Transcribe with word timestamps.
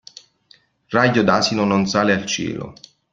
Raglio 0.87 1.21
d'asino 1.21 1.63
non 1.63 1.85
sale 1.85 2.13
al 2.13 2.25
cielo. 2.25 2.73